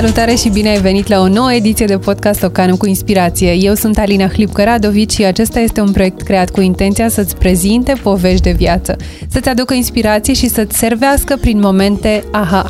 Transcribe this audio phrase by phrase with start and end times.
[0.00, 3.52] salutare și bine ai venit la o nouă ediție de podcast Ocanu cu Inspirație.
[3.52, 8.42] Eu sunt Alina Hlipcă-Radovici și acesta este un proiect creat cu intenția să-ți prezinte povești
[8.42, 8.96] de viață,
[9.28, 12.66] să-ți aducă inspirație și să-ți servească prin momente aha.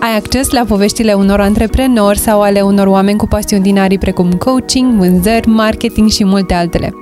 [0.00, 4.30] Ai acces la poveștile unor antreprenori sau ale unor oameni cu pasiuni din arii precum
[4.30, 6.92] coaching, vânzări, marketing și multe altele.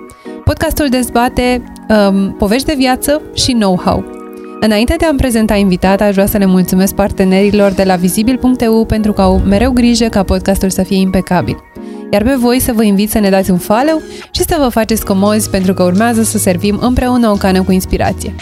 [0.45, 4.20] Podcastul dezbate um, povești de viață și know-how.
[4.63, 9.13] Înainte de a-mi prezenta invitata, aș vrea să le mulțumesc partenerilor de la Vizibil.eu pentru
[9.13, 11.57] că au mereu grijă ca podcastul să fie impecabil.
[12.13, 15.05] Iar pe voi să vă invit să ne dați un follow și să vă faceți
[15.05, 18.35] comozi pentru că urmează să servim împreună o cană cu inspirație.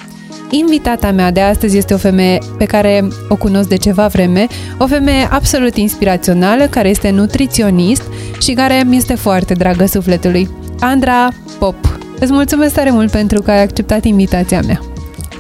[0.51, 4.47] Invitata mea de astăzi este o femeie pe care o cunosc de ceva vreme,
[4.79, 8.03] o femeie absolut inspirațională, care este nutriționist
[8.41, 10.49] și care mi este foarte dragă sufletului.
[10.81, 11.99] Andra Pop.
[12.21, 14.81] Îți mulțumesc tare mult pentru că ai acceptat invitația mea.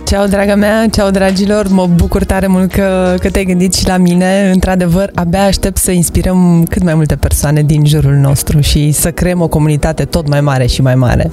[0.08, 3.96] Ceau, draga mea, ceau, dragilor, mă bucur tare mult că, că te-ai gândit și la
[3.96, 4.50] mine.
[4.52, 9.40] Într-adevăr, abia aștept să inspirăm cât mai multe persoane din jurul nostru și să creăm
[9.40, 11.30] o comunitate tot mai mare și mai mare.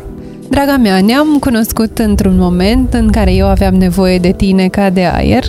[0.50, 5.06] Draga mea, ne-am cunoscut într-un moment în care eu aveam nevoie de tine ca de
[5.06, 5.44] aer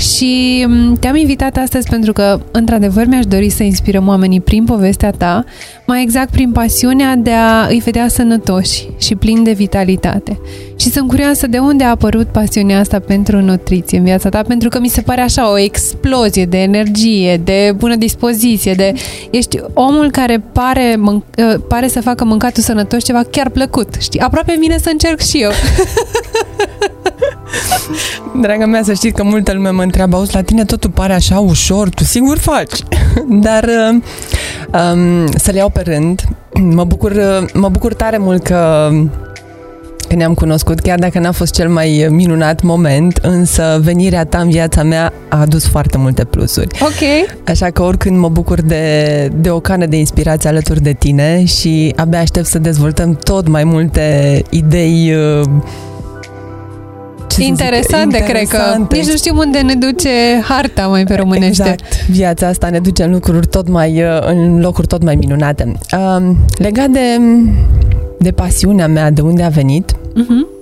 [0.00, 5.10] și mm, te-am invitat astăzi pentru că, într-adevăr, mi-aș dori să inspirăm oamenii prin povestea
[5.10, 5.44] ta,
[5.86, 10.38] mai exact prin pasiunea de a îi vedea sănătoși și plini de vitalitate.
[10.76, 14.68] Și sunt curioasă de unde a apărut pasiunea asta pentru nutriție în viața ta, pentru
[14.68, 18.92] că mi se pare așa o explozie de energie, de bună dispoziție, de
[19.30, 24.20] ești omul care pare, mânc- ă, pare să facă mâncatul sănătos ceva chiar plăcut, știi?
[24.20, 25.50] Aproape vine să încerc și eu.
[28.42, 31.38] Draga mea, să știți că multă lume mă întreabă, auzi, la tine totul pare așa
[31.38, 32.78] ușor, tu sigur faci.
[33.46, 33.68] Dar
[34.72, 36.22] um, să le iau pe rând,
[36.54, 37.12] mă bucur,
[37.54, 38.90] mă bucur tare mult că
[40.10, 44.50] că ne-am cunoscut, chiar dacă n-a fost cel mai minunat moment, însă venirea ta în
[44.50, 46.68] viața mea a adus foarte multe plusuri.
[46.80, 47.30] Ok.
[47.48, 51.92] Așa că oricând mă bucur de, de o cană de inspirație alături de tine și
[51.96, 55.48] abia aștept să dezvoltăm tot mai multe idei uh,
[57.30, 58.86] ce interesante, zic, cred că.
[58.90, 60.10] Nici nu știm unde ne duce
[60.48, 61.62] harta mai pe românește.
[61.62, 62.06] Exact.
[62.06, 65.72] Viața asta ne duce în lucruri tot mai, uh, în locuri tot mai minunate.
[65.96, 67.20] Uh, legat de,
[68.18, 70.58] de pasiunea mea, de unde a venit, uh-huh.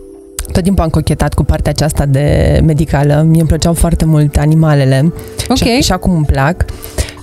[0.52, 3.24] Tot timpul am cochetat cu partea aceasta de medicală.
[3.28, 5.12] Mie îmi plăceau foarte mult animalele
[5.48, 5.76] okay.
[5.76, 6.64] și, și acum îmi plac.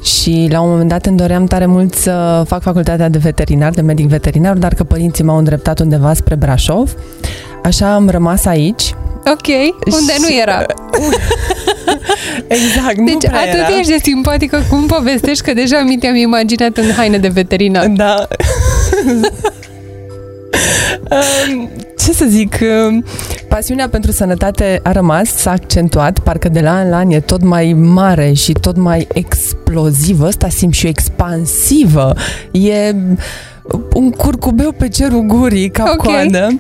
[0.04, 3.82] Și la un moment dat îmi doream tare mult să fac facultatea de veterinar, de
[3.82, 6.96] medic veterinar, dar că părinții m-au îndreptat undeva spre Brașov.
[7.64, 8.96] Așa am rămas aici
[9.32, 9.48] Ok,
[10.00, 10.22] unde și...
[10.24, 10.66] nu era.
[12.48, 13.78] exact, Deci nu atât era.
[13.80, 17.88] ești de simpatică cum povestești că deja mi te-am imaginat în haine de veterinar.
[17.88, 18.28] Da.
[21.98, 22.58] Ce să zic,
[23.48, 27.44] pasiunea pentru sănătate a rămas, s-a accentuat, parcă de la an la an e tot
[27.44, 32.14] mai mare și tot mai explozivă, ăsta simt și expansivă,
[32.52, 32.96] e
[33.94, 36.14] un curcubeu pe cerul gurii, ca okay.
[36.14, 36.60] coadă.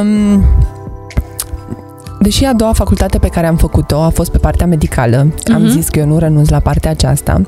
[0.00, 0.44] Um,
[2.20, 5.54] Deși a doua facultate pe care am făcut-o a fost pe partea medicală, uh-huh.
[5.54, 5.70] am mhm.
[5.70, 7.42] zis că eu nu renunț la partea aceasta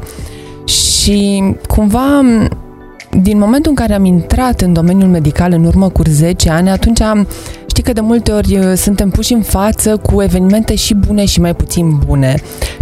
[0.64, 2.20] și cumva
[3.22, 7.00] din momentul în care am intrat în domeniul medical în urmă cu 10 ani, atunci
[7.00, 7.26] am,
[7.66, 11.40] știi că de multe ori uh, suntem puși în față cu evenimente și bune și
[11.40, 12.34] mai puțin bune.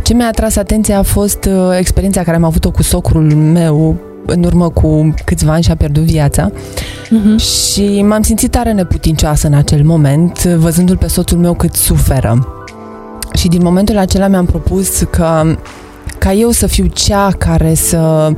[0.02, 3.96] Ce mi-a atras atenția a fost uh, experiența care am avut-o cu socrul meu
[4.30, 7.42] în urmă cu câțiva ani și-a pierdut viața uh-huh.
[7.42, 12.46] și m-am simțit tare neputincioasă în acel moment, văzându-l pe soțul meu cât suferă.
[13.34, 15.56] Și din momentul acela mi-am propus că
[16.18, 18.32] ca eu să fiu cea care să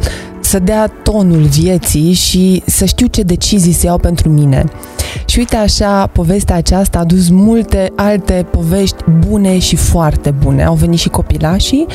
[0.51, 4.65] să dea tonul vieții și să știu ce decizii se iau pentru mine.
[5.27, 8.97] Și uite așa, povestea aceasta a dus multe alte povești
[9.29, 10.65] bune și foarte bune.
[10.65, 11.87] Au venit și copilașii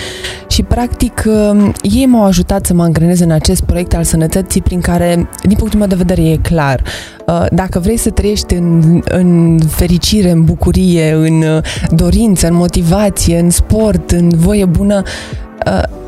[0.47, 4.81] și practic um, ei m-au ajutat să mă angrenez în acest proiect al sănătății prin
[4.81, 6.81] care, din punctul meu de vedere, e clar.
[7.27, 13.39] Uh, dacă vrei să trăiești în, în fericire, în bucurie, în uh, dorință, în motivație,
[13.39, 15.44] în sport, în voie bună, Uh,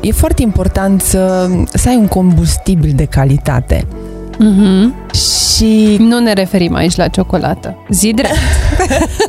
[0.00, 3.86] e foarte important să, să ai un combustibil de calitate.
[4.34, 5.10] Mm-hmm.
[5.14, 5.96] Și...
[5.98, 7.76] Nu ne referim aici la ciocolată.
[7.90, 8.34] Zi drept.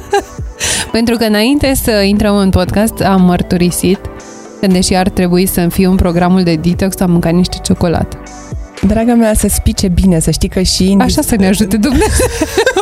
[0.92, 4.00] Pentru că înainte să intrăm în podcast am mărturisit
[4.60, 8.18] că deși ar trebui să fiu un programul de detox, am mâncat niște ciocolată.
[8.88, 10.98] Draga mea, să spice bine, să știi că și...
[11.00, 12.28] Așa să ne ajute Dumnezeu.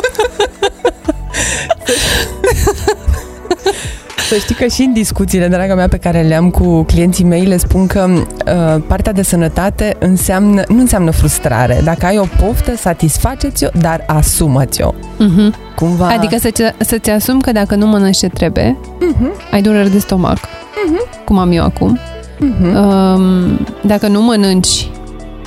[4.28, 7.56] Să știi că și în discuțiile, draga mea, pe care le-am cu clienții mei, le
[7.56, 11.80] spun că uh, partea de sănătate înseamnă, nu înseamnă frustrare.
[11.84, 14.92] Dacă ai o poftă, satisfaceți-o, dar asumă-ți-o.
[14.92, 15.74] Uh-huh.
[15.74, 16.08] Cumva...
[16.08, 19.50] Adică să, să-ți asumi că dacă nu mănânci ce trebuie, uh-huh.
[19.50, 21.24] ai dureri de stomac, uh-huh.
[21.24, 21.98] cum am eu acum,
[22.38, 22.74] Uh-huh.
[22.74, 24.90] Um, dacă nu mănânci,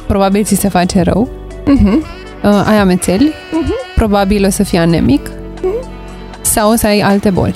[0.07, 1.29] probabil ți se face rău.
[1.61, 1.95] Uh-huh.
[2.43, 3.95] Uh, ai amețeli, uh-huh.
[3.95, 5.87] probabil o să fii anemic uh-huh.
[6.41, 7.55] sau o să ai alte boli.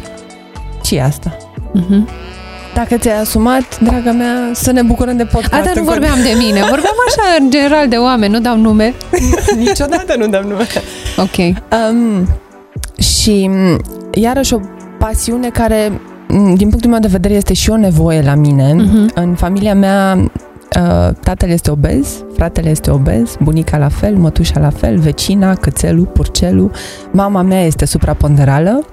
[0.86, 1.38] Ce asta?
[1.76, 2.24] Uh-huh.
[2.74, 5.54] Dacă ți-ai asumat, draga mea, să ne bucurăm de podcast.
[5.54, 8.94] Asta nu vorbeam de mine, vorbeam așa în general de oameni, nu dau nume.
[9.66, 10.68] Niciodată nu dăm nume.
[11.18, 11.38] Ok.
[11.38, 12.28] Um,
[12.98, 13.50] și
[14.14, 14.60] iarăși o
[15.00, 16.02] pasiune care,
[16.56, 18.74] din punctul meu de vedere, este și o nevoie la mine.
[18.74, 19.12] Mhm.
[19.14, 24.70] În familia mea, uh, tatăl este obez, fratele este obez, bunica la fel, mătușa la
[24.70, 26.72] fel, vecina, cățelul, purcelul.
[27.12, 28.86] Mama mea este supraponderală,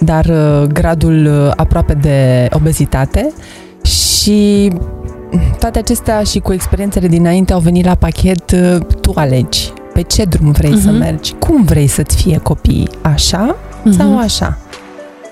[0.00, 3.32] dar uh, gradul uh, aproape de obezitate
[3.84, 4.72] și
[5.58, 10.24] toate acestea și cu experiențele dinainte au venit la pachet, uh, tu alegi pe ce
[10.24, 10.98] drum vrei să Mhm.
[10.98, 13.56] mergi, cum vrei să-ți fie copiii, așa
[13.96, 14.18] sau Mhm.
[14.22, 14.58] așa.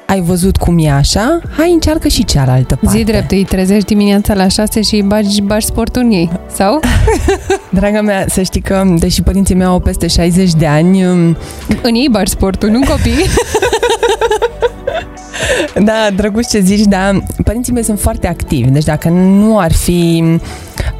[0.06, 1.40] Ai văzut cum e așa?
[1.56, 2.98] Hai încearcă și cealaltă parte.
[2.98, 6.80] Zi drept, îi trezești dimineața la 6 și îi bagi, bagi sportul în ei, sau?
[7.70, 11.36] Draga mea, să știi că, deși părinții mei au peste 60 de ani, um,
[11.82, 13.24] În ei bagi sportul, nu în copii.
[15.84, 20.22] da, drăguț ce zici, dar părinții mei sunt foarte activi, deci dacă nu ar fi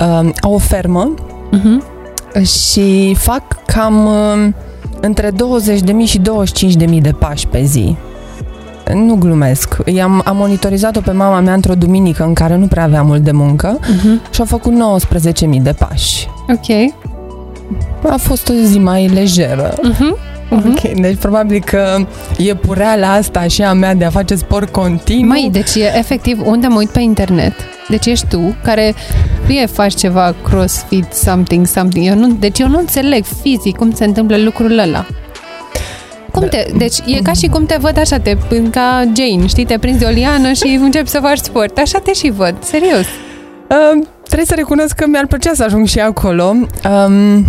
[0.01, 1.15] um, au o fermă
[1.51, 1.85] Mhm.
[2.45, 4.55] și fac cam um,
[5.01, 5.37] între 20.000
[6.07, 7.97] și 25.000 de pași pe zi.
[8.95, 9.77] Nu glumesc.
[9.85, 13.31] I-am, am monitorizat-o pe mama mea într-o duminică în care nu prea avea mult de
[13.33, 14.21] muncă Mhm.
[14.31, 16.27] și au făcut 19.000 de pași.
[16.49, 16.93] Ok.
[18.09, 19.75] A fost o zi mai lejeră.
[19.83, 20.17] Mhm.
[20.51, 20.69] Mhm.
[20.71, 22.07] Ok, deci probabil că
[22.39, 25.27] e pureala asta și a mea de a face sport continuu.
[25.29, 27.53] Mai, deci e efectiv unde mă uit pe internet.
[27.89, 28.95] Deci ești tu care
[29.47, 32.07] fie faci ceva crossfit, something, something.
[32.07, 35.07] Eu nu, deci eu nu înțeleg fizic cum se întâmplă lucrul ăla.
[36.33, 36.49] Cum Da.
[36.49, 38.37] te, deci e ca și cum te văd așa, te,
[38.71, 41.79] ca Jane, știi, te prinzi de o liană și începi să faci sport.
[41.79, 43.07] Așa te și văd, serios.
[43.69, 46.55] Uh, trebuie să recunosc că mi-ar plăcea să ajung și acolo.
[47.07, 47.47] Um,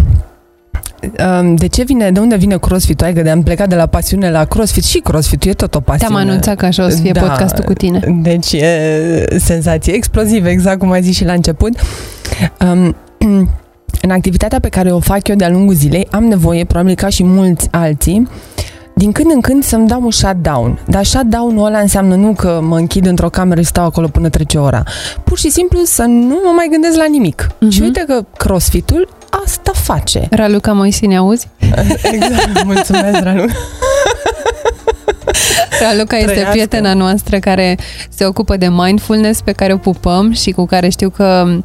[1.40, 3.06] um, de ce vine, de unde vine crossfit-ul?
[3.08, 6.14] Adică de am plecat de la pasiune la crossfit și crossfit e tot o pasiune.
[6.16, 7.22] Te-am anunțat că așa o să fie Da.
[7.22, 8.00] podcastul cu tine.
[8.22, 11.72] Deci e senzație explozivă, exact cum ai zis și la început.
[12.62, 12.96] Um,
[14.02, 17.24] în activitatea pe care o fac eu de-a lungul zilei, am nevoie, probabil ca și
[17.24, 18.28] mulți alții,
[19.00, 20.80] din când în când să-mi dau un shutdown.
[20.88, 24.58] Dar shutdown-ul ăla înseamnă nu că mă închid într-o cameră și stau acolo până trece
[24.58, 24.84] ora.
[25.24, 27.48] Pur și simplu să nu mă mai gândesc la nimic.
[27.60, 27.70] Mhm.
[27.72, 29.10] Și uite că crossfit-ul
[29.46, 30.28] asta face.
[30.32, 31.48] Raluca Moisine, auzi?
[32.12, 33.46] Exact, mulțumesc, Ralu.
[35.82, 36.52] Raluca este Trăiască.
[36.52, 37.78] prietena noastră care
[38.10, 41.58] se ocupă de mindfulness pe care o pupăm și cu care știu că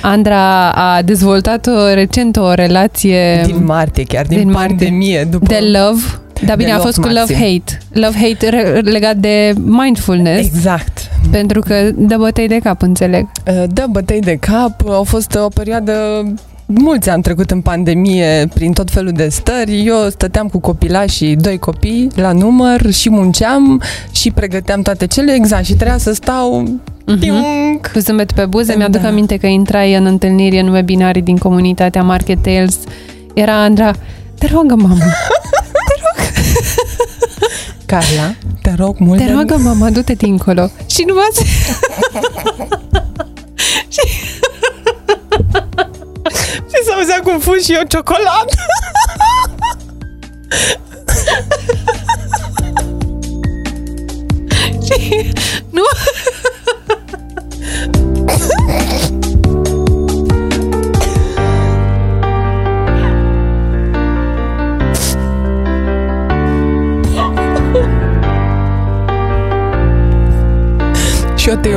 [0.00, 4.74] Andra a dezvoltat o, recent o relație Din martie chiar, din, Din din martie.
[4.76, 5.24] pandemie.
[5.30, 5.46] După...
[5.46, 6.00] de love,
[6.46, 7.36] dar bine, a love fost cu maxim.
[7.36, 7.78] love-hate.
[7.92, 10.98] Love-hate re- legat de mindfulness, Exact.
[11.30, 13.26] pentru că dă bătăi de cap, înțeleg.
[13.68, 15.92] Da, bătăi de cap, au fost o perioadă
[16.70, 19.86] Mulți am trecut în pandemie prin tot felul de stări.
[19.86, 25.64] Eu stăteam cu copilașii, doi copii la număr și munceam și pregăteam toate cele exact
[25.64, 26.60] și trebuia să stau
[27.06, 27.18] Mhm.
[27.18, 27.90] Tiung.
[27.92, 29.08] Cu zâmbet pe buze, mi-aduc Da.
[29.08, 32.78] aminte că intrai în întâlniri, în webinarii din comunitatea Market Tales.
[33.34, 33.90] Era Andra,
[34.38, 34.96] te rog, mamă,
[37.88, 40.70] Carla, te rog mult te de- rog, mamă, du-te dincolo.
[40.86, 41.44] Și nu ați...
[43.94, 44.00] Și
[46.86, 48.56] s-auzea cum fun și eu ciocolată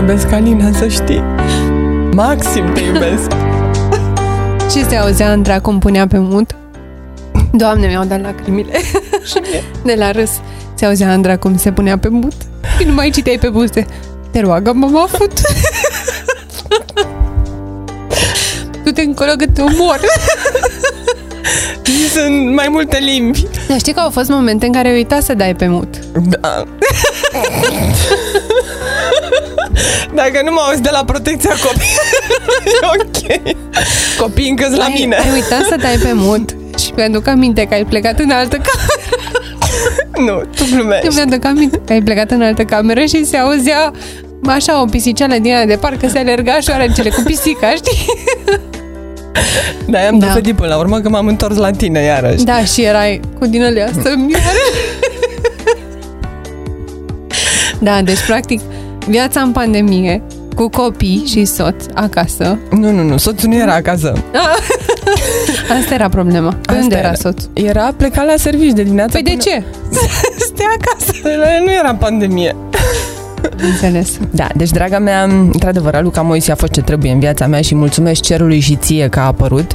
[0.01, 1.23] iubesc, Alina, să știi
[2.15, 3.31] Maxim te iubesc
[4.71, 6.55] Și se auzea Andra cum punea pe mut.
[7.53, 8.71] Doamne, mi-au dat lacrimile.
[9.83, 10.31] De la râs.
[10.73, 12.33] Se auzea Andra cum se punea pe mut.
[12.77, 13.85] Și nu mai citeai pe buze.
[14.31, 15.31] Te roagă, mama, fut.
[18.83, 19.99] Du-te încolo că te omor.
[22.13, 25.55] Sunt mai multe limbi Dar știi că au fost momente în care uita să dai
[25.55, 25.95] pe mut.
[26.13, 26.63] Da.
[30.13, 33.55] Dacă nu mă auzi de la protecția copilului, e ok.
[34.19, 35.15] Copiii încă la ai, mine.
[35.15, 36.55] ai uitat să dai pe mut.
[36.79, 38.95] Și mi-aduc aminte că ai plecat în altă cameră.
[40.17, 41.05] Nu, tu glumești.
[41.05, 43.91] Eu mi-aduc aminte că ai plecat în altă cameră și se auzea
[44.47, 48.05] așa o pisiceală din aia de parcă se alerga șoarecele cu pisica, știi?
[49.87, 50.25] Da, am Da.
[50.25, 50.31] da.
[50.33, 52.43] dovedit până la urmă că m-am întors la tine iarăși.
[52.43, 54.13] Da, și erai cu din alea să
[57.79, 58.61] Da, deci practic
[59.11, 60.21] viața în pandemie
[60.55, 62.57] cu copii și soț acasă.
[62.71, 64.13] Nu, nu, nu, soțul nu era acasă.
[65.79, 66.49] Asta era problema.
[66.49, 67.15] Pe Asta unde era era.
[67.15, 67.49] soțul?
[67.53, 69.11] Era plecat la servici de dimineață.
[69.11, 69.63] Păi de până- ce?
[70.47, 71.11] Stai acasă.
[71.65, 72.55] Nu era pandemie.
[73.71, 74.09] Înțeles.
[74.31, 77.75] Da, deci, draga mea, într-adevăr, Luca Moise a fost ce trebuie în viața mea și
[77.75, 79.71] mulțumesc cerului și ție că a apărut.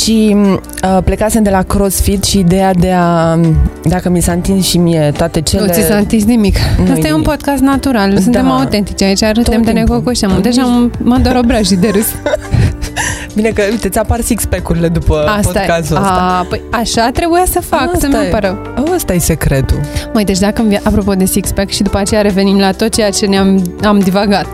[0.00, 3.38] Și uh, plecasem de la CrossFit și ideea de a,
[3.84, 5.66] dacă mi s-a întins și mie toate cele...
[5.66, 6.56] Nu ți s-a întins nimic.
[6.78, 7.28] Nu-i Asta e un nimic.
[7.28, 8.18] podcast natural.
[8.18, 8.54] Suntem Da.
[8.54, 9.72] autentici aici, râdem de timpul.
[9.72, 10.38] necocoșăm.
[10.42, 12.06] Deja mă- mă dor obrajii de râs.
[13.36, 15.52] Bine că, uite, ți apar six-pack-urile după Asta e.
[15.52, 16.38] podcastul ăsta.
[16.40, 18.26] A, păi așa trebuia să fac, Asta să-mi e.
[18.26, 18.58] apără.
[18.94, 19.80] Ăsta e secretul.
[20.12, 23.10] Măi, deci dacă, în via- apropo de six-pack și după aceea revenim la tot ceea
[23.10, 24.46] ce ne-am am divagat.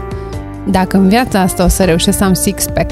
[0.71, 2.90] Dacă în viața asta o să reușesc să am six-pack,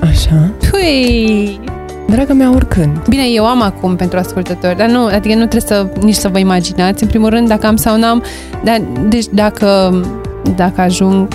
[0.00, 0.50] Așa.
[0.70, 1.60] hui!
[2.08, 2.98] Draga mea, oricând.
[3.08, 6.38] Bine, eu am acum pentru ascultători, dar nu, adică nu trebuie să, nici să vă
[6.38, 8.22] imaginați, în primul rând, dacă am sau n-am,
[8.64, 10.00] dar, deci dacă,
[10.56, 11.28] dacă ajung,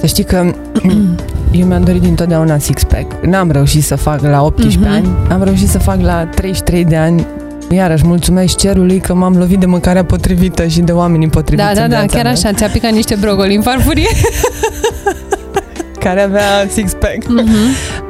[0.00, 0.52] Să știi că
[1.60, 3.24] eu mi-am dorit dintotdeauna six-pack.
[3.24, 4.88] N-am reușit să fac la 18 Mhm.
[4.90, 7.26] ani, am reușit să fac la 33 de ani.
[7.70, 11.82] Iarăși mulțumesc cerului că m-am lovit de mâncarea potrivită și de oamenii potriviți da, da,
[11.82, 14.08] în da, viața chiar mea, așa, ți-a picat niște brogoli în farfurie.
[16.00, 17.26] Care avea six-pack.
[17.28, 17.54] Mhm.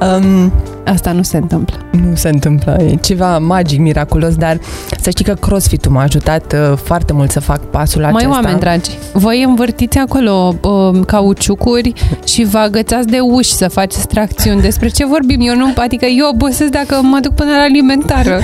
[0.01, 0.53] Um,
[0.85, 1.77] Asta nu se întâmplă.
[1.91, 4.59] nu se întâmplă, e ceva magic, miraculos, dar
[5.01, 8.31] să știi că crossfit-ul m-a ajutat uh, foarte mult să fac pasul Mai acesta.
[8.31, 11.93] oameni dragi, voi învârtiți acolo uh, cauciucuri
[12.27, 14.61] și vă agățați de uși să faceți tracțiuni.
[14.61, 15.41] Despre ce vorbim?
[15.41, 18.41] Eu nu, adică eu obosesc dacă mă duc până la alimentară.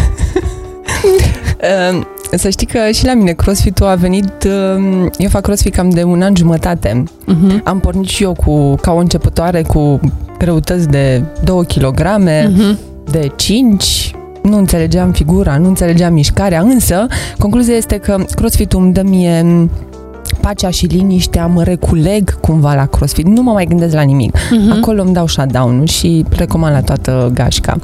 [1.94, 2.00] Uh,
[2.32, 6.02] Să știi că și la mine crossfit-ul a venit, uh, eu fac crossfit cam de
[6.02, 7.02] un an jumătate.
[7.02, 7.62] Uh-huh.
[7.64, 10.00] Am pornit și eu cu, ca o începătoare cu
[10.38, 12.76] greutăți de 2 kg, Uh-huh.
[13.10, 14.10] de 5
[14.42, 17.06] nu înțelegeam figura, nu înțelegeam mișcarea, însă
[17.38, 19.68] concluzia este că crossfit-ul îmi dă mie
[20.40, 24.36] pacea și liniștea, mă reculeg cumva la crossfit, nu mă mai gândesc la nimic.
[24.36, 24.76] Uh-huh.
[24.76, 27.76] Acolo îmi dau shutdown-ul și recomand la toată gașca.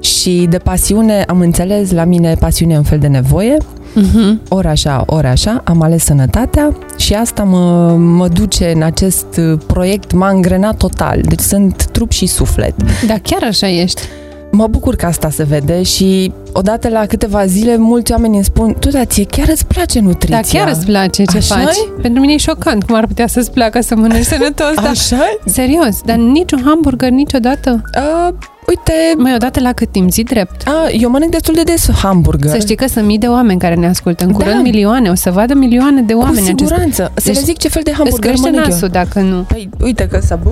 [0.00, 3.56] Și de pasiune, am înțeles, la mine pasiune e un fel de nevoie,
[4.00, 4.48] Uh-huh.
[4.48, 9.58] ori așa, ori așa, am ales sănătatea și asta mă, mă duce în acest uh,
[9.66, 12.74] proiect, m-a îngrenat total, deci sunt trup și suflet.
[13.06, 14.02] Da, chiar așa ești.
[14.50, 18.76] Mă bucur că asta se vede și odată la câteva zile mulți oameni îmi spun
[18.80, 20.40] tu, dar ție chiar îți place nutriția?
[20.40, 21.64] Da, chiar îți place ce Așa-i?
[21.64, 21.76] faci.
[22.02, 24.74] Pentru mine e șocant cum ar putea să-ți placă să mănânci sănătos.
[24.74, 24.88] Da.
[24.88, 27.82] așa Serios, dar niciun hamburger niciodată.
[27.98, 28.34] uh,
[28.68, 30.68] Uite, Mai odată la cât timp zi drept?
[30.68, 32.50] a, eu mănânc destul de des hamburger.
[32.50, 34.24] Să știi că sunt mii de oameni care ne ascultă.
[34.24, 34.36] În Da.
[34.36, 35.10] curând milioane.
[35.10, 37.12] O să vadă milioane de Cu oameni acest siguranță.
[37.14, 38.72] Să Deci le zic ce fel de Îți hamburger crește mănânc eu.
[38.72, 39.40] nasul dacă nu.
[39.42, 40.38] Păi, uite că s-a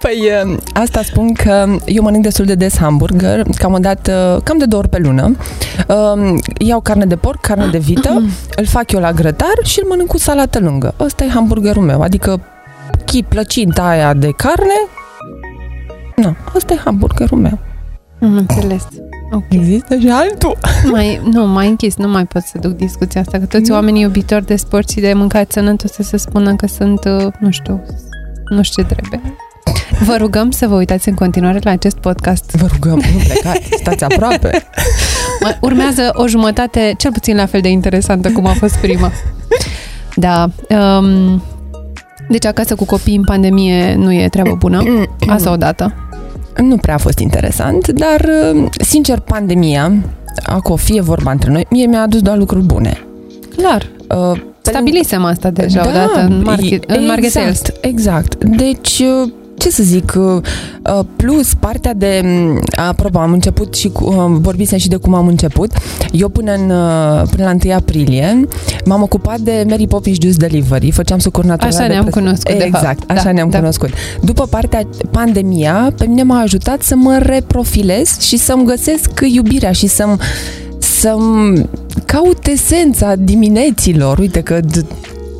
[0.00, 4.58] Păi, uh, asta spun că eu mănânc destul de des hamburger, cam o dată, cam
[4.58, 5.36] de două ori pe lună.
[5.88, 8.22] Um, Iau carne de porc, carne de vită,
[8.60, 10.94] îl fac eu la grătar și îl mănânc cu salată lângă.
[11.00, 12.40] Ăsta e hamburgerul meu, adică
[13.04, 14.88] chi, plăcinta aia de carne,
[16.16, 17.58] nu, ăsta e hamburgerul meu.
[18.22, 18.86] Am înțeles.
[19.32, 19.44] Ok.
[19.48, 20.58] Există și altul.
[20.92, 23.74] Mai, nu, mai închis, nu mai pot să duc discuția asta, că toți Nu.
[23.74, 27.50] oamenii iubitori de sport și de mâncat sănătos să se spună că sunt, uh, nu
[27.50, 27.82] știu,
[28.48, 29.34] nu știu ce trebuie.
[30.04, 32.56] Vă rugăm să vă uitați în continuare la acest podcast.
[32.56, 34.66] Vă rugăm, nu plecați, stați aproape.
[35.42, 39.12] Mai Urmează o jumătate cel puțin la fel de interesantă cum a fost prima.
[40.14, 40.50] Da.
[40.68, 41.42] Um,
[42.28, 44.82] deci acasă cu copii în pandemie nu e treabă bună.
[45.28, 45.94] Asta odată.
[46.62, 49.92] Nu prea a fost interesant, dar, uh, sincer, pandemia,
[50.42, 53.00] acum fie vorba între noi, mie mi-a adus doar lucruri bune.
[53.56, 53.86] Clar.
[54.08, 57.62] Uh, pe Stabilisem asta deja Da, odată în, market, e- în Market Sales.
[57.80, 58.44] exact, exact.
[58.44, 60.40] Deci, uh, ce să zic, uh,
[60.98, 65.14] uh, plus partea de, m, apropo, am început și cu, uh, vorbisem și de cum
[65.14, 65.70] am început.
[66.12, 68.46] Eu până, în, uh, până la 1 aprilie
[68.84, 72.64] m-am ocupat de Mary Poppins Juice Delivery, făceam sucuri Așa de ne-am pres- cunoscut, de
[72.64, 73.10] Exact, fapt.
[73.10, 73.58] așa Da, ne-am da.
[73.58, 73.90] cunoscut.
[74.22, 79.86] După partea pandemia, pe mine m-a ajutat să mă reprofilez și să-mi găsesc iubirea și
[79.86, 80.16] să-mi
[80.78, 81.68] să-mi
[82.04, 84.18] caut esența dimineților.
[84.18, 84.86] Uite că d-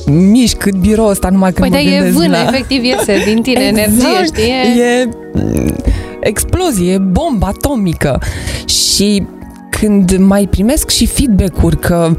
[0.06, 2.48] mișc cât birou ăsta numai când Păi mă da, e gândesc vână, la...
[2.48, 4.50] efectiv iese din tine energie, știi?
[4.78, 4.82] E...
[4.82, 5.76] E mm,
[6.20, 8.20] explozie, e bombă atomică.
[8.66, 9.26] Și
[9.70, 12.14] când mai primesc și feedback-uri că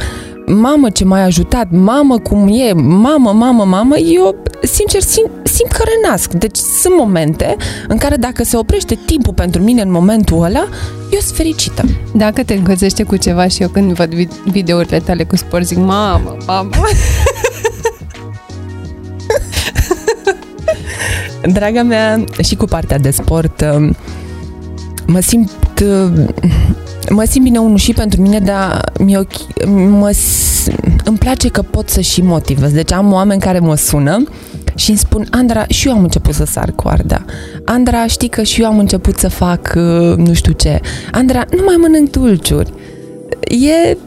[0.46, 5.84] mamă ce m-ai ajutat, mamă cum e, mamă, mamă, mamă, eu sincer simt, simt că
[5.84, 6.32] renasc.
[6.32, 7.56] Deci sunt momente
[7.88, 10.68] în care dacă se oprește timpul pentru mine în momentul ăla,
[11.12, 11.84] eu sunt fericită.
[12.14, 15.78] Dacă te încălzește cu ceva și eu când văd vid- videourile tale cu sport zic,
[15.78, 16.70] mamă, mamă.
[21.52, 23.96] Draga mea, și cu partea de sport, um,
[25.08, 25.52] mă simt
[25.84, 26.26] uh,
[27.10, 29.66] mă simt bine unul și pentru mine, dar mi-e ok,
[30.00, 30.68] mă, s-
[31.04, 32.72] îmi place că pot să și motivez.
[32.72, 34.24] Deci am oameni care mă sună
[34.76, 37.26] și îmi spun, Andra, și eu am început să sar coarda.
[37.66, 40.80] Andra, știi că și eu am început să fac uh, nu știu ce.
[41.12, 42.74] Andra, nu mai mănânc dulciuri.
[43.42, 43.98] E,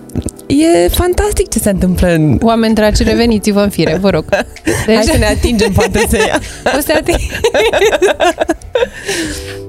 [0.47, 2.38] e fantastic ce se întâmplă în...
[2.43, 4.25] Oameni dragi, reveniți-vă în fire, vă rog.
[4.87, 4.95] Deci...
[4.95, 6.40] Hai să ne atingem fantezeia.
[6.76, 7.19] O să ating...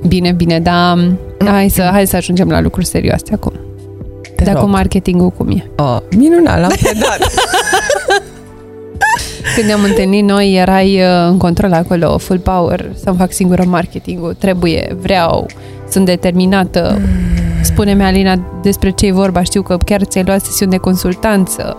[0.07, 1.11] bine, bine, dar
[1.45, 3.53] hai să, hai să ajungem la lucruri serioase acum.
[4.35, 4.63] Te Dar rog.
[4.63, 5.71] cu marketingul cum e?
[5.75, 7.31] Oh, minunat, l-am predat.
[9.55, 14.33] Când ne-am întâlnit noi, erai uh, în control acolo, full power, să-mi fac singură marketingul,
[14.33, 15.45] trebuie, vreau,
[15.89, 17.01] sunt determinată.
[17.63, 21.77] Spune-mi, Alina, despre ce e vorba, știu că chiar ți-ai luat sesiuni de consultanță,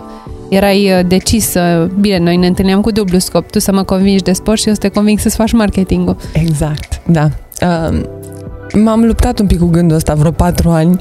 [0.48, 4.32] erai uh, decisă, bine, noi ne întâlneam cu dublu scop, tu să mă convingi de
[4.32, 6.16] sport și eu să te conving să-ți faci marketingul.
[6.32, 7.28] Exact, da.
[7.62, 8.00] Uh,
[8.82, 11.00] m-am luptat un pic cu gândul ăsta vreo patru ani.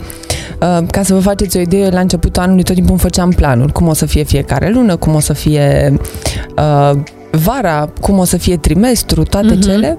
[0.62, 3.72] Uh, ca să vă faceți o idee, la începutul anului tot timpul îmi făceam planuri.
[3.72, 5.94] Cum o să fie fiecare lună, cum o să fie
[6.58, 7.00] uh,
[7.32, 9.58] vara, cum o să fie trimestru, toate Mhm.
[9.58, 9.62] uh-huh.
[9.62, 9.98] cele.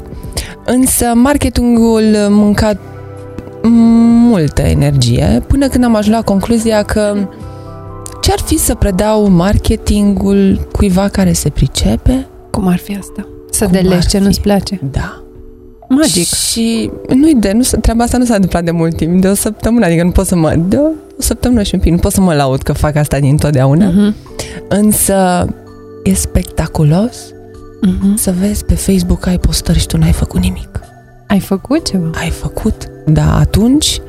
[0.64, 2.72] Însă marketingul mânca
[3.69, 7.14] multă energie până când am ajuns la concluzia că
[8.23, 12.26] ce-ar fi să predau marketingul cuiva care se pricepe?
[12.50, 13.26] Cum ar fi asta?
[13.50, 14.23] Să Cum ar delești ce fi?
[14.25, 14.81] nu-ți place.
[14.90, 15.16] Da.
[15.88, 16.26] Magic.
[16.35, 19.35] Și nu-i de, nu, s- treaba asta nu s-a întâmplat de mult timp, de o
[19.35, 22.12] săptămână, adică nu pot să mă, de o, o săptămână și un pic, nu pot
[22.12, 24.14] să mă laud că fac asta din totdeauna, Mhm.
[24.69, 25.47] însă
[26.04, 27.16] e spectaculos
[27.83, 28.16] Mhm.
[28.16, 30.69] să vezi pe Facebook că ai postări și tu n-ai făcut nimic.
[31.26, 32.11] Ai făcut ceva?
[32.14, 34.00] Ai făcut, dar atunci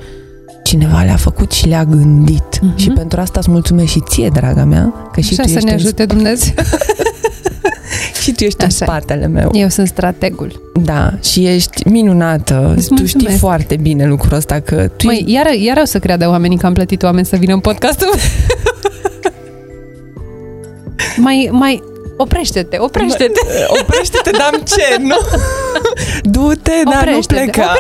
[0.63, 2.60] cineva le-a făcut și le-a gândit.
[2.62, 2.78] Mhm.
[2.78, 5.65] Și pentru asta îți mulțumesc și ție, draga mea, că și Așa tu să ești,
[5.65, 6.54] ne în, ajute Dumnezeu.
[8.22, 8.91] și tu ești Așa în e.
[8.91, 9.50] spatele meu.
[9.54, 10.72] Eu sunt strategul.
[10.84, 12.74] Da, și ești minunată.
[12.76, 13.39] Îți tu știi mulțumesc.
[13.39, 16.74] foarte bine lucrul ăsta că tu Măi, iar, iar o să creadă oamenii că am
[16.74, 18.13] plătit oameni să vină în podcastul.
[21.17, 21.84] mai, mai,
[22.17, 23.39] oprește-te, oprește-te.
[23.46, 25.17] Mă, Oprește-te, dar ce, nu?
[26.36, 27.78] Du-te, dar nu Oprește-te, pleca.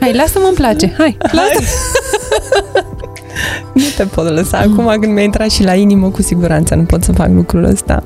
[0.00, 0.94] Hai, lasă-mă, îmi place.
[0.98, 1.60] Hai, lasă.
[3.74, 4.58] Nu te pot lăsa.
[4.58, 8.02] Acum când mi-a intrat și la inimă, cu siguranță nu pot să fac lucrul ăsta.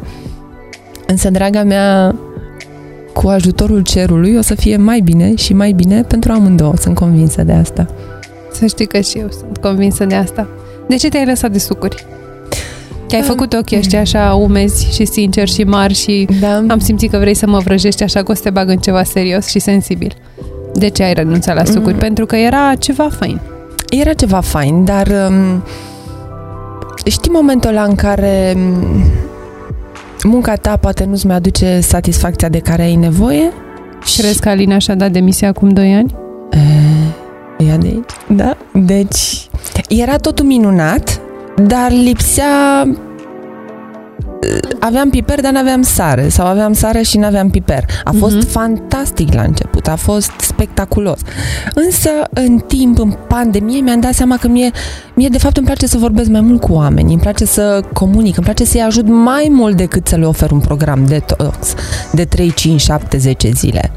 [1.07, 2.15] Însă, draga mea,
[3.15, 6.73] cu ajutorul cerului o să fie mai bine și mai bine pentru amândouă.
[6.81, 7.87] Sunt convinsă de asta.
[8.53, 10.49] Să știi că și eu sunt convinsă de asta.
[10.89, 12.05] De ce te-ai lăsat de sucuri?
[13.07, 13.27] Te-ai Ah.
[13.27, 16.65] făcut ochii ăștia așa umezi și sinceri și mari și Da.
[16.69, 19.03] am simțit că vrei să mă vrăjești așa că o să te bag în ceva
[19.03, 20.15] serios și sensibil.
[20.79, 21.93] De ce ai renunțat la sucuri?
[21.93, 21.99] Mm.
[21.99, 23.41] Pentru că era ceva fain.
[23.91, 25.63] Era ceva fain, dar um,
[27.05, 29.03] știi momentul ăla în care um,
[30.25, 33.53] munca ta poate nu-ți mai aduce satisfacția de care ai nevoie?
[34.17, 36.15] Crezi că Alina și-a dat demisia acum 2 ani?
[36.51, 38.37] E, ia de aici.
[38.37, 38.57] Da.
[38.73, 39.49] Deci,
[39.89, 41.21] era totul minunat,
[41.57, 42.89] dar lipsea...
[44.81, 46.29] Aveam piper, dar n-aveam sare.
[46.29, 47.85] Sau aveam sare și n-aveam piper.
[48.05, 48.47] A fost Mhm.
[48.47, 51.19] fantastic la început, a fost spectaculos.
[51.75, 54.71] Însă, în timp, în pandemie, mi-am dat seama că mie,
[55.15, 58.37] mie de fapt, îmi place să vorbesc mai mult cu oameni, îmi place să comunic,
[58.37, 61.75] îmi place să-i ajut mai mult decât să le ofer un program detox
[62.13, 63.91] de 3, 5, 7, 10 zile.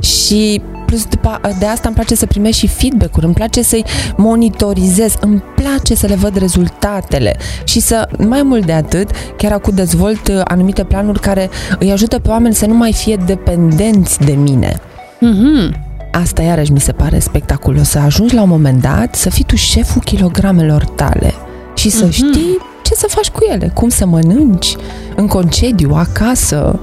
[0.00, 3.84] Și plus după, de asta îmi place să primesc și feedback-uri, îmi place să-i
[4.16, 9.74] monitorizez, îmi place să le văd rezultatele și să, mai mult de atât, chiar acum
[9.74, 14.32] dezvolt uh, anumite planuri care îi ajută pe oameni să nu mai fie dependenți de
[14.32, 14.80] mine.
[15.20, 15.76] Mhm.
[16.12, 19.56] Asta iarăși mi se pare spectaculos, să ajungi la un moment dat să fii tu
[19.56, 21.34] șeful kilogramelor tale
[21.74, 22.12] și să Mhm.
[22.12, 24.76] știi ce să faci cu ele, cum să mănânci,
[25.16, 26.78] în concediu, acasă.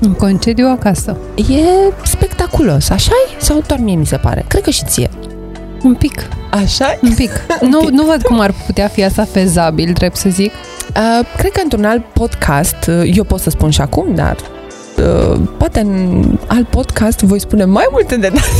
[0.00, 1.16] În concediu acasă.
[1.36, 3.34] E spectaculos, așa e?
[3.40, 4.44] Sau doar mie mi se pare?
[4.48, 5.10] Cred că și ție.
[5.82, 7.30] Un pic, așa un pic.
[7.70, 10.52] nu, nu văd cum ar putea fi asta fezabil, drept să zic.
[10.52, 14.36] Uh, cred că într-un alt podcast, uh, eu pot să spun și acum, dar
[14.96, 18.42] uh, poate în alt podcast voi spune mai multe detalii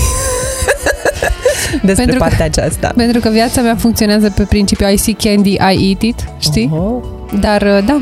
[1.83, 2.93] despre Pentru că- partea aceasta.
[2.97, 6.71] Pentru că viața mea funcționează pe principiu I see candy, I eat it, știi?
[6.73, 7.01] Oho.
[7.41, 8.01] Dar, uh, da.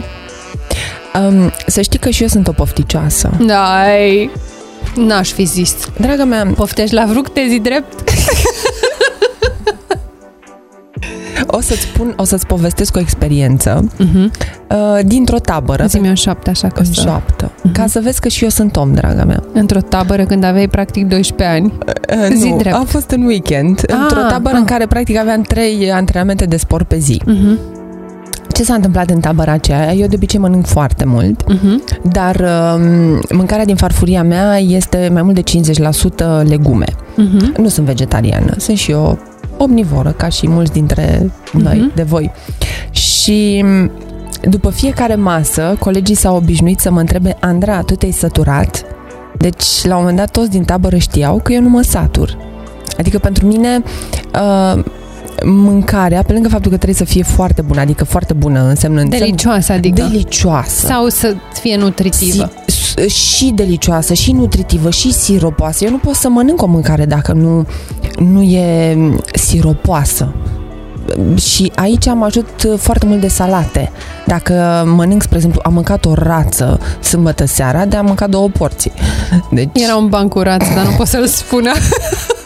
[1.21, 3.31] Um, să știi că și eu sunt o pofticioasă.
[3.47, 4.31] Dai,
[4.97, 5.75] n-aș fi zis.
[6.01, 8.11] Draga mea, Poftești la fructe, zi drept?
[11.47, 14.25] o să-ți spun, o să-ți povestesc o experiență Uh-huh.
[14.71, 15.87] uh, dintr-o tabără.
[15.87, 17.01] Zi-mi în șapte, așa că în să...
[17.01, 17.51] șoaptă.
[17.63, 17.73] Mhm.
[17.73, 19.43] Ca să vezi că și eu sunt om, draga mea.
[19.53, 21.73] Într-o tabără când aveai practic 12 ani.
[22.29, 22.77] Uh, Zi nu, drept.
[22.77, 24.61] a fost în weekend, Ah, într-o tabără ah.
[24.61, 27.23] în care practic aveam trei antrenamente de sport pe zi.
[27.27, 27.59] Uh-huh.
[28.53, 29.95] Ce s-a întâmplat în tabăra aceea?
[29.95, 32.01] Eu de obicei mănânc foarte mult, Uh-huh.
[32.13, 32.37] dar
[32.75, 36.85] um, mâncarea din farfuria mea este mai mult de 50% legume.
[36.89, 37.57] Uh-huh.
[37.59, 39.19] Nu sunt vegetariană, sunt și eu
[39.57, 41.93] omnivoră, ca și mulți dintre noi, Mhm.
[41.95, 42.31] de voi.
[42.91, 43.65] Și
[44.49, 48.83] după fiecare masă, colegii s-au obișnuit să mă întrebe Andra, tu te-ai săturat?
[49.39, 52.37] Deci, la un moment dat, toți din tabără știau că eu nu mă satur.
[52.99, 53.83] Adică, pentru mine,
[54.35, 54.85] uh,
[55.45, 59.03] mâncarea, pe lângă faptul că trebuie să fie foarte bună, adică foarte bună înseamnă...
[59.03, 60.03] Delicioasă, adică.
[60.03, 60.87] Delicioasă.
[60.87, 62.51] Sau să fie nutritivă.
[62.67, 65.85] Si, și delicioasă, și nutritivă, și siropoasă.
[65.85, 67.67] Eu nu pot să mănânc o mâncare dacă nu,
[68.19, 68.97] nu e
[69.35, 70.35] siropoasă.
[71.37, 73.91] Și aici am ajut foarte mult de salate.
[74.27, 78.93] Dacă mănânc, spre exemplu, am mâncat o rață sâmbătă seara, de am mâncat două porții.
[79.51, 79.69] Deci...
[79.73, 81.71] Era un ban cu rață, dar nu pot să-l spună.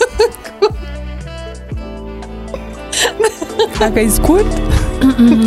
[3.79, 4.47] Dacă e scurt?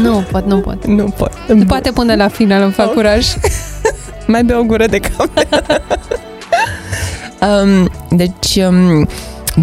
[0.04, 0.86] nu pot, nu pot.
[0.86, 1.32] Nu pot.
[1.48, 2.96] Nu poate pune la final, îmi fac okay.
[2.96, 3.28] curaj.
[4.28, 5.82] Mai bea o gură de cameră.
[7.63, 9.08] um, deci, um,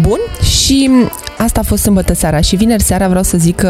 [0.01, 0.89] bun, și
[1.37, 3.69] asta a fost sâmbătă seara și vineri seara vreau să zic că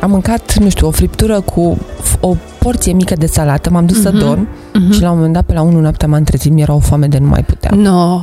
[0.00, 1.78] am mâncat, nu știu, o friptură cu
[2.20, 4.02] o porție mică de salată, m-am dus uh-huh.
[4.02, 4.18] să mhm.
[4.18, 4.94] dorm uh-huh.
[4.94, 7.06] și la un moment dat pe la 1 noaptea m-am trezit, mi era o foame
[7.06, 7.78] de nu mai puteam.
[7.78, 8.20] No.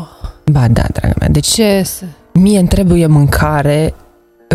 [0.51, 1.29] Ba da, draga mea.
[1.29, 2.03] Deci Ce să...
[2.31, 3.93] mie îmi trebuie mâncare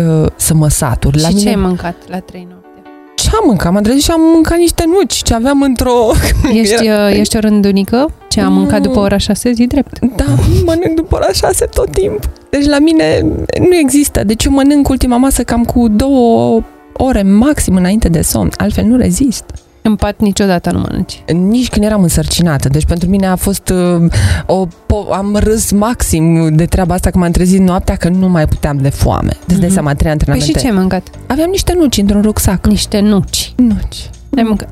[0.07, 1.15] uh, să mă satur.
[1.15, 1.49] La și mine...
[1.49, 2.81] ce ai mâncat la 3 noapte?
[3.15, 3.71] Ce am mâncat?
[3.71, 6.11] M-am trezit și am mâncat niște nuci ce aveam într-o...
[6.61, 7.07] Ești, era...
[7.07, 8.09] Uh, ești o rândunică?
[8.29, 9.99] Ce am mâncat după ora 6 zi drept?
[10.15, 10.25] Da,
[10.65, 12.29] mănânc după ora 6 tot timpul.
[12.49, 13.21] Deci la mine
[13.59, 14.23] nu există.
[14.23, 16.61] Deci eu mănânc ultima masă cam cu două
[16.93, 18.51] ore maxim înainte de somn.
[18.57, 19.43] Altfel nu rezist.
[19.81, 21.23] În pat niciodată nu mănânci.
[21.33, 22.67] Nici când eram însărcinată.
[22.69, 24.11] Deci pentru mine a fost uh,
[24.45, 24.67] o...
[24.67, 28.77] Po- am râs maxim de treaba asta că m-am trezit noaptea că nu mai puteam
[28.77, 29.37] de foame.
[29.45, 29.59] Deci mm-hmm.
[29.61, 30.51] de seama, trei antrenamente.
[30.51, 31.07] Păi și ce ai mâncat?
[31.27, 32.67] Aveam niște nuci într-un rucsac.
[32.67, 33.53] Niște nuci?
[33.55, 34.09] Nuci.
[34.37, 34.69] Ai mâncat?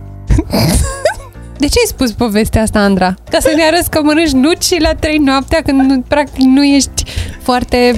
[1.58, 3.14] De ce ai spus povestea asta, Andra?
[3.30, 7.04] Ca să ne arăți că mănânci nuci la trei noaptea când practic nu ești
[7.42, 7.96] foarte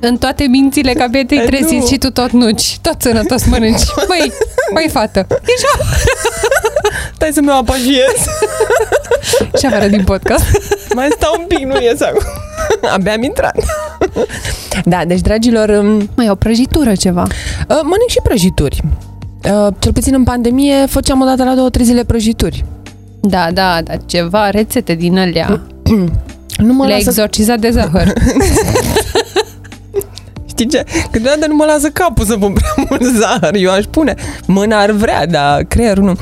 [0.00, 2.78] în toate mințile ca te trezit și tu tot nuci.
[2.82, 3.82] Tot sănătos mănânci.
[4.08, 4.32] Măi,
[4.72, 5.26] măi fată.
[5.28, 5.66] Ești
[7.14, 8.16] Stai să-mi apagiez.
[9.58, 10.44] și afară din podcast.
[10.94, 12.22] Mai stau un pic, nu ies acum.
[12.94, 13.56] Abia am intrat.
[14.84, 15.68] Da, deci, dragilor...
[15.68, 17.22] Um, mai o prăjitură ceva.
[17.22, 18.82] Uh, mănânc și prăjituri.
[19.44, 22.64] Uh, cel puțin în pandemie făceam o dată la două, trei zile prăjituri.
[23.20, 25.60] Da, da, da, ceva rețete din alea.
[26.66, 27.08] nu mă Le-a lasă...
[27.08, 28.12] exorcizat de zahăr.
[30.60, 30.84] Știi ce?
[31.10, 33.54] Câteodată nu mă lasă capul să pun prea mult zahăr.
[33.54, 34.14] Eu aș pune.
[34.46, 36.14] Mâna ar vrea, dar creierul nu.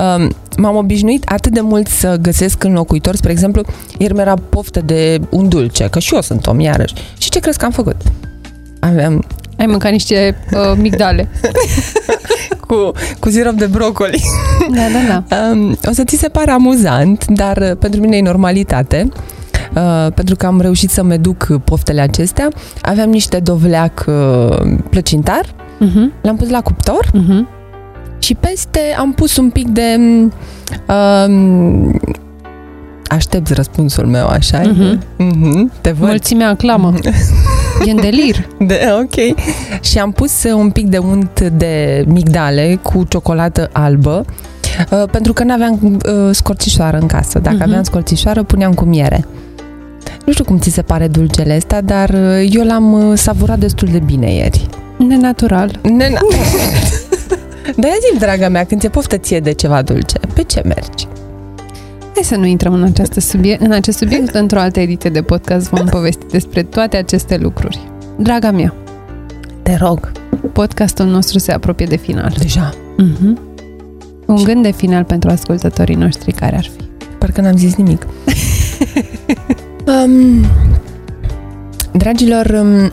[0.00, 3.16] Um, m-am obișnuit atât de mult să găsesc înlocuitori.
[3.16, 3.62] Spre exemplu,
[3.98, 6.94] ieri mi-era poftă de un dulce, că și eu sunt om, iarăși.
[7.18, 7.96] Și ce crezi că am făcut?
[8.80, 9.24] Aveam...
[9.56, 11.28] Ai mâncat niște uh, migdale.
[12.66, 14.22] cu, cu sirop de brocoli.
[14.70, 15.36] Da, da, da.
[15.50, 19.08] Um, o să ți se pare amuzant, dar uh, pentru mine e normalitate.
[19.08, 19.38] Uh,
[20.14, 22.48] pentru că am reușit să-mi duc poftele acestea.
[22.82, 26.20] Aveam niște dovleac uh, plăcintar, uh-huh.
[26.22, 27.58] l-am pus la cuptor uh-huh.
[28.18, 30.00] și peste am pus un pic de...
[30.88, 31.88] Uh,
[33.06, 34.98] aștept răspunsul meu, așa uh-huh.
[34.98, 35.80] uh-huh.
[35.80, 36.08] Te văd?
[36.08, 36.94] Mulțimea aclamă.
[37.86, 38.46] e în delir.
[38.58, 39.36] De, ok.
[39.84, 44.24] Și am pus un pic de unt de migdale cu ciocolată albă
[44.90, 47.38] uh, pentru că nu aveam uh, scorțișoară în casă.
[47.38, 47.66] Dacă uh-huh.
[47.66, 49.26] aveam scorțișoară, puneam cu miere.
[50.30, 53.88] Nu știu cum ți se pare dulcele ăsta, dar uh, eu l-am uh, savurat destul
[53.88, 54.66] de bine ieri.
[54.96, 55.78] Nenatural.
[55.82, 56.20] Nena...
[57.82, 61.06] Dar zi draga mea, când ți-e poftă ție de ceva dulce, pe ce mergi?
[62.14, 65.68] Hai să nu intrăm în, această subiect, în acest subiect, într-o altă ediție de podcast
[65.68, 67.80] vom povesti despre toate aceste lucruri.
[68.18, 68.74] Draga mea,
[69.62, 70.12] te rog,
[70.52, 72.34] podcastul nostru se apropie de final.
[72.38, 72.74] Deja?
[72.74, 73.38] Uh-huh.
[74.26, 77.06] Un gând de final pentru ascultătorii noștri care ar fi?
[77.18, 78.06] Parcă n-am zis nimic.
[79.90, 80.44] Um,
[81.92, 82.92] dragilor, um,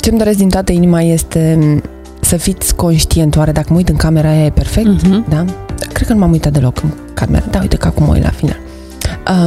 [0.00, 1.82] ce-mi doresc din toată inima este um,
[2.20, 3.36] să fiți conștient.
[3.36, 4.88] Oare dacă mă uit în camera aia e perfect?
[4.88, 5.28] Uh-huh.
[5.28, 5.44] Da?
[5.92, 7.44] Cred că nu m-am uitat deloc în camera.
[7.50, 8.58] Da, uite că acum mă uit la final.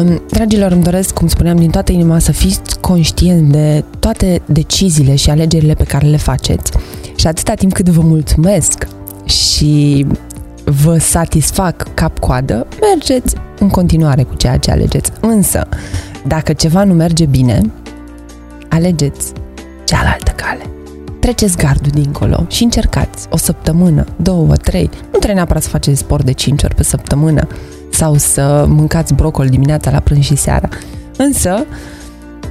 [0.01, 5.15] Um, dragilor, îmi doresc, cum spuneam, din toată inima să fiți conștient de toate deciziile
[5.15, 6.71] și alegerile pe care le faceți.
[7.15, 8.87] Și atâta timp cât vă mulțumesc
[9.25, 10.05] și
[10.63, 15.11] vă satisfac cap-coadă, mergeți în continuare cu ceea ce alegeți.
[15.21, 15.67] Însă,
[16.27, 17.61] dacă ceva nu merge bine,
[18.69, 19.33] alegeți
[19.85, 20.63] cealaltă cale.
[21.19, 24.89] Treceți gardul dincolo și încercați o săptămână, două, trei.
[24.93, 27.47] Nu trebuie neapărat să faceți sport de 5 ori pe săptămână
[27.91, 30.69] sau să mâncați brocoli dimineața la prânz și seara.
[31.17, 31.65] Însă,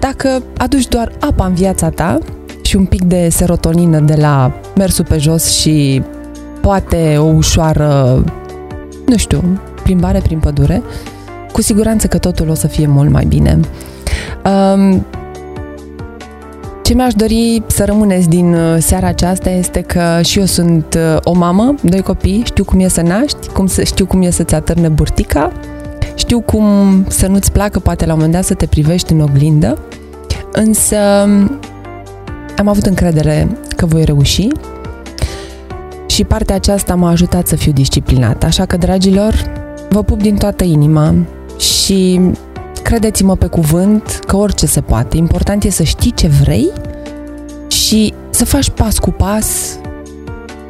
[0.00, 2.18] dacă aduci doar apa în viața ta
[2.62, 6.02] și un pic de serotonină de la mersul pe jos și
[6.60, 8.24] poate o ușoară,
[9.06, 10.82] nu știu, plimbare prin pădure,
[11.56, 13.60] cu siguranță că totul o să fie mult mai bine.
[14.44, 15.06] Um,
[16.82, 21.16] Ce mi-aș dori să rămâneți din uh, seara aceasta este că și eu sunt uh,
[21.22, 24.54] o mamă, doi copii, știu cum e să naști, cum să, știu cum e să-ți
[24.54, 25.52] atârne burtica,
[26.14, 29.78] știu cum să nu-ți placă poate la un moment dat să te privești în oglindă,
[30.52, 30.96] însă
[32.56, 34.48] am avut încredere că voi reuși
[36.06, 38.44] și partea aceasta m-a ajutat să fiu disciplinat.
[38.44, 39.34] Așa că, dragilor,
[39.88, 41.14] vă pup din toată inima
[41.86, 42.20] și
[42.82, 45.16] credeți-mă pe cuvânt că orice se poate.
[45.16, 46.70] Important e să știi ce vrei
[47.68, 49.78] și să faci pas cu pas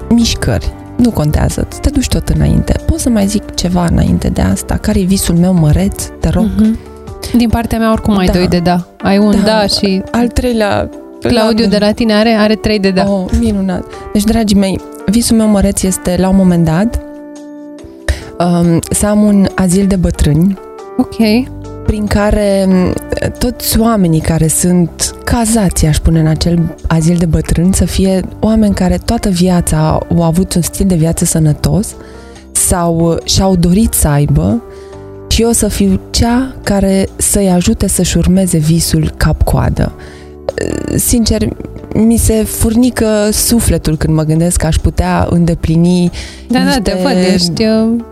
[0.09, 0.73] mișcări.
[0.97, 2.75] Nu contează, te duci tot înainte.
[2.87, 4.77] Pot să mai zic ceva înainte de asta?
[4.77, 6.05] Care e visul meu măreț?
[6.21, 6.47] Te rog.
[6.47, 7.35] Mm-hmm.
[7.37, 8.33] Din partea mea oricum ai da.
[8.33, 8.87] doi de da.
[9.03, 10.03] Ai un da, da și...
[10.11, 10.89] Al treilea...
[11.21, 13.11] Claudiu de la tine are, are trei de da.
[13.11, 13.85] Oh, minunat.
[14.13, 17.01] Deci, dragii mei, visul meu măreț este la un moment dat
[18.39, 20.59] um, să am un azil de bătrâni.
[20.97, 21.17] Ok
[21.87, 22.69] prin care
[23.39, 28.75] toți oamenii care sunt cazați, aș pune, în acel azil de bătrâni, să fie oameni
[28.75, 31.95] care toată viața au avut un stil de viață sănătos
[32.53, 34.63] sau și-au dorit să aibă
[35.29, 39.93] și eu să fiu cea care să-i ajute să-și urmeze visul cap-coadă.
[40.97, 41.49] Sincer,
[41.95, 46.11] mi se furnică sufletul când mă gândesc că aș putea îndeplini
[46.49, 46.81] Da, niște...
[46.81, 48.05] da, te văd, ești uh,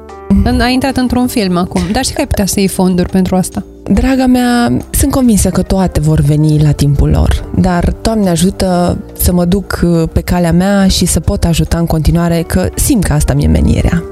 [0.61, 3.65] a intrat într-un film acum, dar știi că ai putea să iei fonduri pentru asta.
[3.91, 9.33] Draga mea, sunt convinsă că toate vor veni la timpul lor, dar Doamne ajută să
[9.33, 13.13] mă duc uh, pe calea mea și să pot ajuta în continuare, că simt că
[13.13, 14.03] asta mi-e menirea.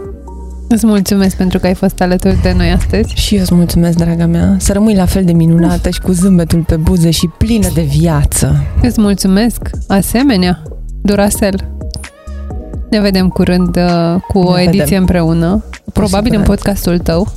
[0.68, 3.12] Îți mulțumesc pentru că ai fost alături de noi astăzi.
[3.14, 4.56] Și eu îți mulțumesc, draga mea.
[4.58, 8.64] Să rămâi la fel de minunată și cu zâmbetul pe buze și plină de viață.
[8.82, 9.70] Îți mulțumesc.
[9.88, 10.62] Asemenea,
[11.02, 11.68] Duracel.
[12.92, 14.98] Ne vedem curând uh, cu ne o ediție vedem.
[14.98, 15.64] împreună.
[15.92, 17.32] Probabil în podcastul tău.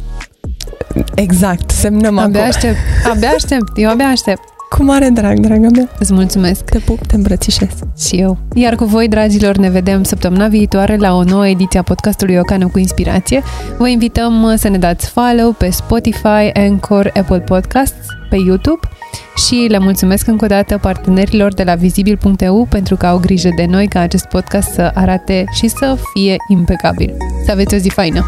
[1.13, 2.55] Exact, semnăm abia acolo.
[2.55, 2.77] aștept,
[3.13, 4.41] abia aștept, eu abia aștept.
[4.69, 5.89] Cu mare drag, draga mea.
[5.99, 6.63] Îți mulțumesc.
[6.63, 7.69] Te pup, te îmbrățișez.
[7.97, 8.37] Și eu.
[8.53, 12.67] Iar cu voi, dragilor, ne vedem săptămâna viitoare la o nouă ediție a podcastului Ocană
[12.67, 13.43] cu Inspirație.
[13.77, 18.79] Vă invităm uh, să ne dați follow pe Spotify, Anchor, Apple Podcasts, pe YouTube
[19.35, 23.65] și le mulțumesc încă o dată partenerilor de la vizibil.eu pentru că au grijă de
[23.65, 27.13] noi ca acest podcast să arate și să fie impecabil.
[27.45, 28.25] Să aveți o zi faină!